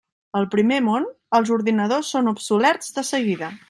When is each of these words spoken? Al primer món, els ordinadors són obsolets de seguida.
Al 0.39 0.47
primer 0.55 0.79
món, 0.87 1.05
els 1.41 1.53
ordinadors 1.59 2.13
són 2.17 2.35
obsolets 2.35 2.95
de 3.01 3.09
seguida. 3.17 3.57